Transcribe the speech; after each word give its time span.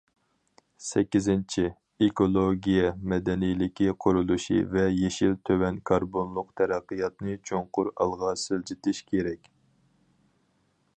سەككىزىنچى، 0.83 1.65
ئېكولوگىيە 2.05 2.87
مەدەنىيلىكى 3.13 3.91
قۇرۇلۇشى 4.05 4.57
ۋە 4.73 4.87
يېشىل، 5.01 5.37
تۆۋەن 5.51 5.79
كاربونلۇق 5.91 6.51
تەرەققىياتنى 6.63 7.39
چوڭقۇر 7.51 7.93
ئالغا 7.95 8.35
سىلجىتىش 8.47 9.07
كېرەك. 9.15 9.51